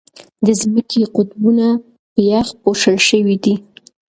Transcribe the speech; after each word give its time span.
د 0.45 0.47
ځمکې 0.61 1.01
قطبونه 1.15 1.67
په 2.13 2.21
یخ 2.31 2.47
پوښل 2.61 2.97
شوي 3.09 3.35
دي. 3.43 3.55